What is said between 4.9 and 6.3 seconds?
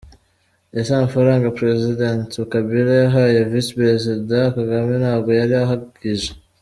ntabwo yari ahagije?